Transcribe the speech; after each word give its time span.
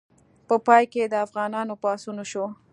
په 0.47 0.55
پای 0.65 0.83
کې 0.91 1.03
د 1.11 1.15
افغانانو 1.25 1.73
پاڅون 1.83 2.15
وشو. 2.21 2.45